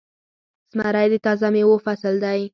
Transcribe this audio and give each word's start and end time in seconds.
زمری 0.73 1.07
د 1.11 1.15
تازه 1.25 1.47
میوو 1.53 1.83
فصل 1.85 2.13
دی. 2.23 2.41